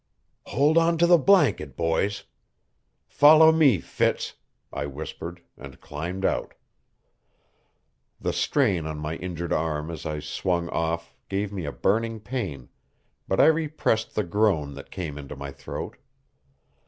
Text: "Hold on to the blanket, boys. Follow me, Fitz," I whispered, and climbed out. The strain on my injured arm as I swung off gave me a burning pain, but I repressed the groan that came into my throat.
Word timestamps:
"Hold 0.47 0.79
on 0.79 0.97
to 0.97 1.05
the 1.05 1.19
blanket, 1.19 1.77
boys. 1.77 2.23
Follow 3.07 3.51
me, 3.51 3.79
Fitz," 3.79 4.33
I 4.73 4.87
whispered, 4.87 5.43
and 5.55 5.79
climbed 5.79 6.25
out. 6.25 6.55
The 8.19 8.33
strain 8.33 8.87
on 8.87 8.97
my 8.97 9.17
injured 9.17 9.53
arm 9.53 9.91
as 9.91 10.03
I 10.07 10.19
swung 10.19 10.69
off 10.69 11.13
gave 11.29 11.53
me 11.53 11.65
a 11.65 11.71
burning 11.71 12.19
pain, 12.19 12.69
but 13.27 13.39
I 13.39 13.45
repressed 13.45 14.15
the 14.15 14.23
groan 14.23 14.73
that 14.73 14.89
came 14.89 15.19
into 15.19 15.35
my 15.35 15.51
throat. 15.51 15.97